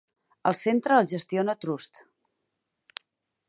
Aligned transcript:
El 0.51 0.55
centre 0.59 0.95
el 1.01 1.11
gestiona 1.11 1.57
Trust. 1.67 2.03